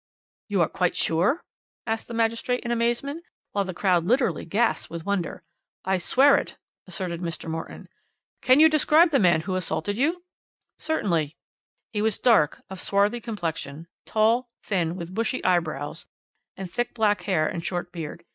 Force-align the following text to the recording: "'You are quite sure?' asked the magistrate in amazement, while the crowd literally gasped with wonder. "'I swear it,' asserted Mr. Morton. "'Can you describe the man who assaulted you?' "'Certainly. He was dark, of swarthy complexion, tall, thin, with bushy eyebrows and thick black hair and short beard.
"'You 0.49 0.63
are 0.63 0.67
quite 0.67 0.95
sure?' 0.95 1.43
asked 1.85 2.07
the 2.07 2.15
magistrate 2.15 2.61
in 2.61 2.71
amazement, 2.71 3.23
while 3.51 3.65
the 3.65 3.71
crowd 3.75 4.03
literally 4.03 4.45
gasped 4.45 4.89
with 4.89 5.05
wonder. 5.05 5.43
"'I 5.85 5.99
swear 5.99 6.37
it,' 6.37 6.57
asserted 6.87 7.21
Mr. 7.21 7.47
Morton. 7.47 7.87
"'Can 8.41 8.59
you 8.59 8.67
describe 8.67 9.11
the 9.11 9.19
man 9.19 9.41
who 9.41 9.53
assaulted 9.53 9.97
you?' 9.97 10.23
"'Certainly. 10.79 11.37
He 11.93 12.01
was 12.01 12.17
dark, 12.17 12.63
of 12.67 12.81
swarthy 12.81 13.19
complexion, 13.21 13.85
tall, 14.07 14.49
thin, 14.63 14.95
with 14.95 15.13
bushy 15.13 15.45
eyebrows 15.45 16.07
and 16.57 16.71
thick 16.71 16.95
black 16.95 17.21
hair 17.25 17.47
and 17.47 17.63
short 17.63 17.91
beard. 17.91 18.25